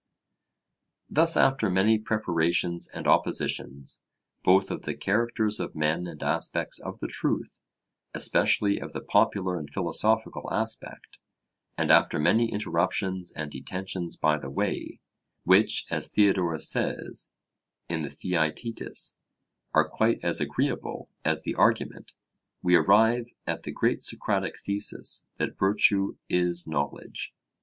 [1.11, 4.01] Thus after many preparations and oppositions,
[4.43, 7.59] both of the characters of men and aspects of the truth,
[8.15, 11.19] especially of the popular and philosophical aspect;
[11.77, 15.01] and after many interruptions and detentions by the way,
[15.43, 17.31] which, as Theodorus says
[17.87, 19.15] in the Theaetetus,
[19.71, 22.15] are quite as agreeable as the argument,
[22.63, 27.35] we arrive at the great Socratic thesis that virtue is knowledge.